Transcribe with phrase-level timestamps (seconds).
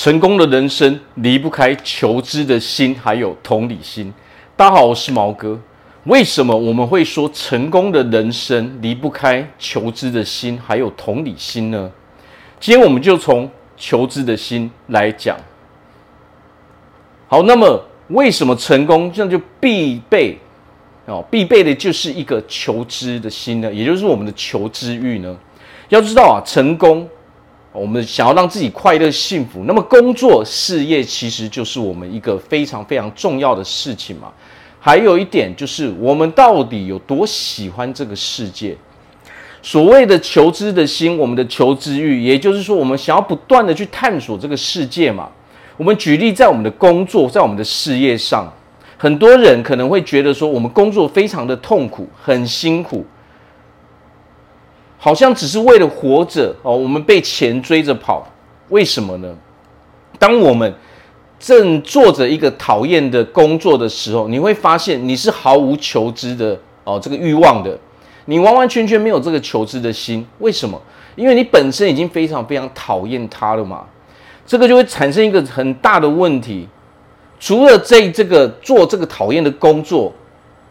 [0.00, 4.10] 成功的人生离不开求知的心，还有同理心。
[4.56, 5.60] 大家好，我是毛哥。
[6.04, 11.92] 为什么我们会说成功的人生离不开求知的心，还有同理心呢？
[12.58, 15.36] 今天我们就从求知的心来讲。
[17.28, 20.38] 好，那么为什么成功这样就必备
[21.04, 21.22] 哦？
[21.30, 23.70] 必备的就是一个求知的心呢？
[23.70, 25.36] 也就是我们的求知欲呢？
[25.90, 27.06] 要知道啊，成功。
[27.72, 34.32] 我们想要让自己快乐幸福，那么工作事业其实就是我们一个非常非常重要的事情嘛。
[34.80, 38.76] 还有一点就是，我们到底有多喜欢这个世界？
[39.62, 45.28] 所谓的求知的心，我们的求知欲，也就是说，我们想要不断的去探索这个世界嘛。
[45.76, 48.50] 我们举例，在我们的工作，在我们的事业上，
[48.96, 53.04] 很多人可能会觉得说，我们工作非常的痛苦，很辛苦。
[55.02, 58.22] 好像只是为了活着哦，我们被钱追着跑，
[58.68, 59.34] 为什么呢？
[60.18, 60.70] 当我们
[61.38, 67.78] 正做着一个讨厌的工作的时候，你会发现你是毫无求知的哦，这个欲望的，
[68.26, 70.26] 你完完全全没有这个求知的心。
[70.40, 70.78] 为什么？
[71.16, 73.86] 因为你本身已经非常非常讨厌它了嘛。
[74.44, 76.68] 这个就会产生一个很大的问题，
[77.38, 80.12] 除了在这个做这个讨厌的工作。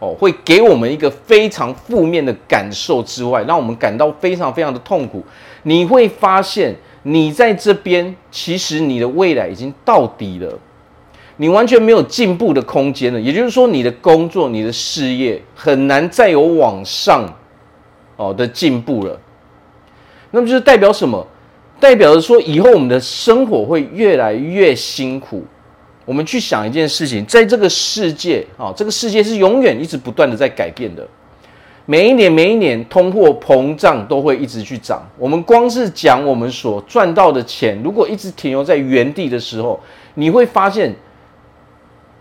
[0.00, 5.24] 哦，会给我们一个非常负面的感受之外，让我们感到非常非常的痛苦。
[5.64, 10.56] 你会发现，你在这边，其实你的未来已经到底了，
[11.38, 13.20] 你完全没有进步的空间了。
[13.20, 17.28] 也就是说，你的工作、你的事业很难再有往上
[18.16, 19.18] 哦的进步了。
[20.30, 21.26] 那么就是代表什么？
[21.80, 25.44] 代表着说，以后我们的生活会越来越辛苦。
[26.08, 31.06] 我们去想一件事情，在这个世界啊，这个世界是永远一直不断的在改变的。
[31.84, 35.06] 每一年，每一年，通货膨胀都会一直去涨。
[35.18, 39.78] 我们光是讲我们所赚到的钱，如果一直停留在原地的时候，
[40.14, 40.96] 你会发现，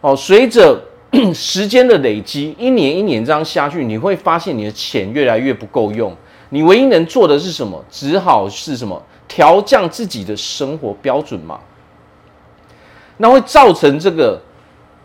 [0.00, 0.82] 哦，随着
[1.32, 6.12] 时间的累积，一年一年这样下去，你会发现你的钱越来越不够用。
[6.48, 7.80] 你唯一能做的是什么？
[7.88, 9.00] 只好是什么？
[9.28, 11.60] 调降自己的生活标准嘛。
[13.18, 14.40] 那会造成这个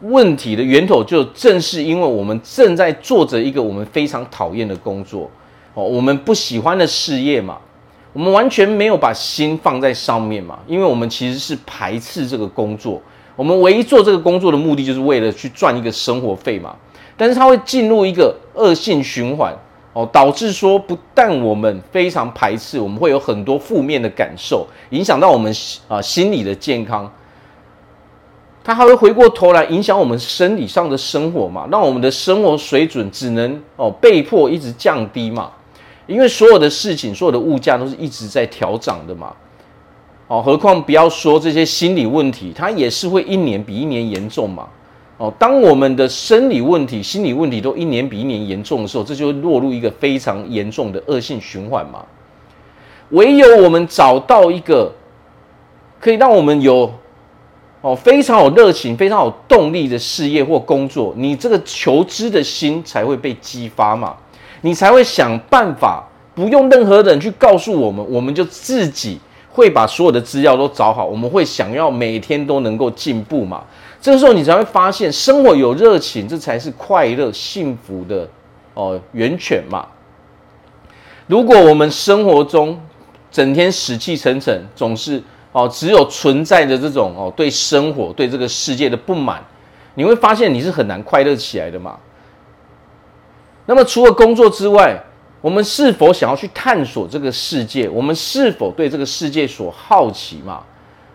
[0.02, 5.30] 问题的源头，就正是因为我们正在做着一个我们非常讨厌的工作，
[5.74, 7.58] 哦，我们不喜欢的事业嘛，
[8.12, 13.02] 我们完全没有把心放在上面嘛，因为我们其实是排斥这个工作，
[13.36, 16.76] 我们唯一做这个工作的目的就是为了去赚一个生活费嘛，
[17.16, 19.52] 但是它会进入一个恶性循环，
[19.94, 25.52] 哦，导致说不但我们非常排斥，我们会有很多负面的感受，影响到我们
[25.88, 27.12] 啊心理的健康。
[28.66, 35.52] 它还会回过头来影响我们生理上的生活嘛，让我们的生活水准只能哦被迫一直降低嘛，
[36.08, 39.34] 因为所有的事情、所有的物价都是一直在调涨的嘛，
[40.30, 44.66] 哦，何况不要说这些心理问题，它也是会一年比一年严重嘛，
[45.18, 52.06] 哦，当我们的生理问题、心理问题都一年比一年严重的时候，这就会落入一个非常严重的恶性循环嘛。
[53.10, 54.90] 唯有我们找到一个
[56.00, 56.90] 可以让我们有。
[57.84, 64.16] 哦，非常有热情、非常有动力的事业或工作，你这个求知的心才会被激发嘛，
[64.62, 66.02] 你才会想办法，
[66.34, 69.20] 不用任何人去告诉我们，我们就自己
[69.52, 73.62] 会把所有的资料都找好，我们会想要每天都能够进步嘛。
[74.02, 78.26] 这个时候你才会发现，生活有热情，这才是快乐、幸福的
[78.76, 79.86] 哦源泉嘛。
[81.28, 82.80] 如果我们生活中
[83.30, 85.22] 整天死气沉沉，总是。
[85.54, 89.42] 哦，只有存在着这种哦，对生活、对这个世界的不满，
[89.94, 91.98] 你会发现你是很难快乐起来的嘛。
[93.66, 95.02] 那么除了工作之外，
[95.40, 97.88] 我们是否想要去探索这个世界？
[97.88, 100.62] 我们是否对这个世界所好奇嘛？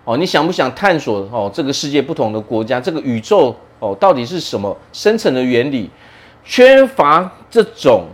[0.04, 1.50] 哦，你想不想探索哦？
[1.52, 5.90] 这个世界不同的国家，这个宇宙哦，到底是什么深层的原理？
[6.44, 8.06] 缺乏这种。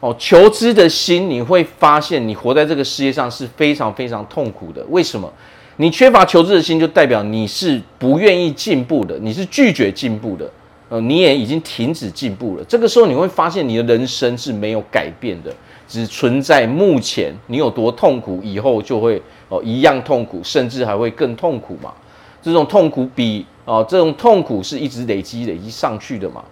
[0.00, 4.84] 哦，求知的心，你会发现你活在这个世界上是非常非常痛苦的。
[4.90, 5.32] 为什么？
[5.76, 10.48] 你缺乏求知的心，就代表你是不愿意进步的，你是拒绝进步的。
[10.88, 12.64] 呃，你也已经停止进步了。
[12.64, 15.54] 这个时候，你会发现你的人生是没有改变的，
[15.86, 21.92] 只存在目前你有多痛苦，以后就会哦一样痛苦，甚至还会更痛苦嘛。
[22.40, 26.42] 这种痛苦比哦这种痛苦是一直累积累积上去的嘛。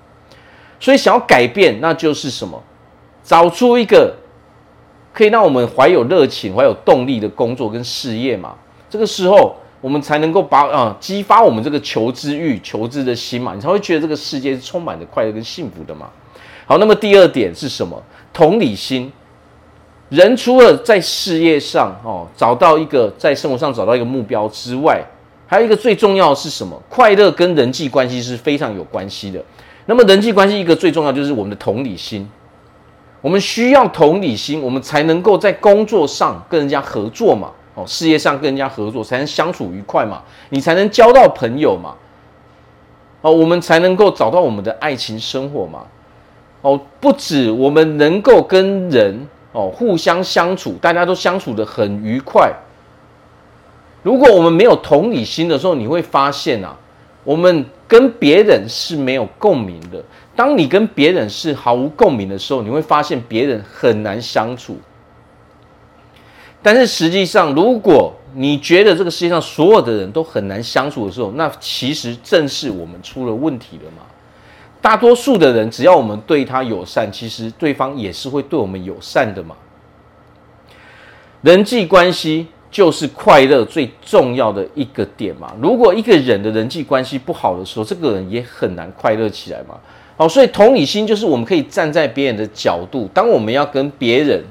[0.79, 2.63] 所以想要改变，那就是什么？
[3.27, 4.15] 找出一个
[5.13, 8.55] 可以让我们怀有热情、怀有动力的工作跟事业嘛，
[8.89, 16.09] 这个时候我们才能够把啊激发我们这个求知欲、求知的心嘛，你才会觉得这个世界是充满着快乐跟幸福的嘛。
[16.67, 18.01] 好，那么第二点是什么？
[18.33, 19.13] 同理心。
[20.09, 25.03] 人除了在事业上哦找到一个在生活上找到一个目标之外，
[25.49, 26.81] 还有一个最重要的是什么？
[26.89, 29.45] 快乐跟人际关系是非常有关系的。
[29.87, 32.29] 那么人际关系一个最重要就是我们的同理心。
[33.27, 41.97] 我们需要同理心，我们才能够在工作上跟人家合作嘛，哦，事业上跟人家合作才能相处愉快嘛，你才能交到朋友嘛，
[43.23, 45.81] 哦，我们才能够找到我们的爱情生活嘛，
[46.61, 52.53] 哦，不止我们能够跟人哦互相相处，大家都相处得很愉快。
[54.05, 56.77] 如果我们没有同理心的时候，你会发现啊，
[57.27, 60.03] 我们跟别人是没有共鸣的。
[60.37, 64.79] 当你跟别人是毫无共鸣的时候，你会发现别人很难相处。
[66.63, 74.03] 但是实际上，如果你觉得这个世界上所有的人都很难相处的时候，那其实正是我们出了问题了嘛。
[74.81, 79.57] 大多数的人，只要我们对他友善，其实对方也是会对我们友善的嘛。
[81.43, 82.47] 人际关系
[82.77, 85.51] 就是快乐最重要的一个点嘛。
[85.63, 89.77] 如果一个人的人际关系不好的时候，这个人也很难快乐起来嘛。
[90.19, 94.45] 好，所以同理心就是我们可以站在别人的角度，当我们要跟别人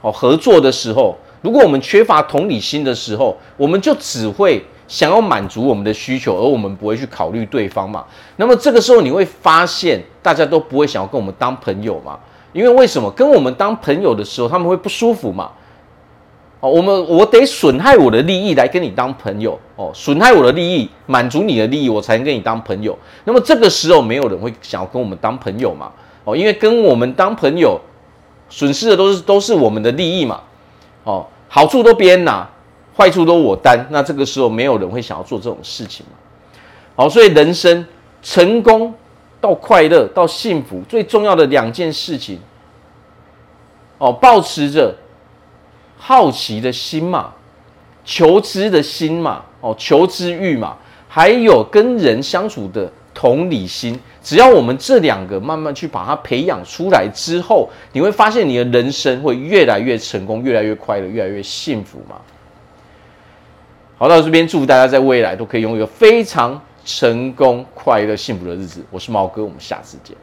[0.00, 8.04] 好合作的时候，如果我们缺乏同理心的时候，我们就只会想要满足我们的需求，而我们不会去考虑对方嘛。
[8.36, 12.16] 那么这个时候你会发现，大家都不会想要跟我们当朋友嘛，
[12.52, 13.10] 因为为什么？
[13.10, 15.50] 跟我们当朋友的时候，他们会不舒服嘛。
[16.58, 22.98] 哦，我们我得损害我的利益来跟你当朋友哦，损害我的利益，满足你的利益，我才能跟你当朋友。
[23.24, 25.92] 那么这个时候，没有人会想要跟我们当朋友嘛？
[26.24, 27.78] 哦，因为跟我们当朋友，
[28.48, 30.40] 损失的都是都是我们的利益嘛。
[31.04, 32.48] 哦，好处都别人拿，
[32.96, 33.86] 坏处都我担。
[33.90, 36.16] 那这个时候，没有人会想要做这种事情嘛。
[36.96, 37.86] 好，所以人生
[38.22, 38.94] 成功
[39.42, 42.40] 到快乐到幸福，最重要的两件事情，
[43.98, 44.94] 哦，保持着。
[45.96, 47.32] 好奇的心嘛，
[48.04, 50.76] 求知的心嘛，哦，求知欲嘛，
[51.08, 62.16] 还有跟人相处的同理心，只要我们这两个慢慢去把它培养出来之后，你会发现你的人生会越来越成功，越来越快乐，越来越幸福嘛。
[63.98, 68.84] 好，到这边祝福大家在未来都可以拥有一个非常成功、快乐、幸福的日子。
[68.90, 70.14] 我是毛哥，我们下次见。